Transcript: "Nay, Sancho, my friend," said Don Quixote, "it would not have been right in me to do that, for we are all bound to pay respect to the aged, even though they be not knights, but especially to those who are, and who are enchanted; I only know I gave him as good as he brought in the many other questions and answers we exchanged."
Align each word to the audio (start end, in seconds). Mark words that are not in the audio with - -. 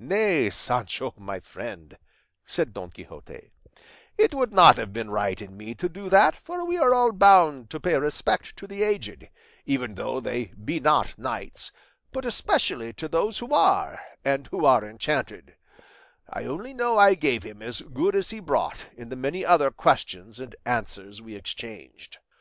"Nay, 0.00 0.50
Sancho, 0.50 1.14
my 1.16 1.38
friend," 1.38 1.96
said 2.44 2.72
Don 2.74 2.90
Quixote, 2.90 3.52
"it 4.18 4.34
would 4.34 4.52
not 4.52 4.78
have 4.78 4.92
been 4.92 5.10
right 5.12 5.40
in 5.40 5.56
me 5.56 5.76
to 5.76 5.88
do 5.88 6.08
that, 6.08 6.34
for 6.34 6.64
we 6.64 6.76
are 6.76 6.92
all 6.92 7.12
bound 7.12 7.70
to 7.70 7.78
pay 7.78 7.96
respect 7.96 8.56
to 8.56 8.66
the 8.66 8.82
aged, 8.82 9.28
even 9.64 9.94
though 9.94 10.18
they 10.18 10.46
be 10.46 10.80
not 10.80 11.16
knights, 11.16 11.70
but 12.10 12.24
especially 12.24 12.92
to 12.94 13.06
those 13.06 13.38
who 13.38 13.54
are, 13.54 14.00
and 14.24 14.48
who 14.48 14.64
are 14.64 14.84
enchanted; 14.84 15.54
I 16.28 16.46
only 16.46 16.74
know 16.74 16.98
I 16.98 17.14
gave 17.14 17.44
him 17.44 17.62
as 17.62 17.80
good 17.80 18.16
as 18.16 18.30
he 18.30 18.40
brought 18.40 18.86
in 18.96 19.08
the 19.08 19.14
many 19.14 19.44
other 19.46 19.70
questions 19.70 20.40
and 20.40 20.56
answers 20.64 21.22
we 21.22 21.36
exchanged." 21.36 22.18